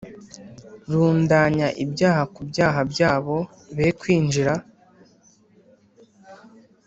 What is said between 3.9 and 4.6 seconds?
kwinjira